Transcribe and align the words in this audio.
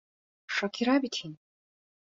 Шакира 0.59 0.97
бит 1.07 1.21
һин. 1.23 1.39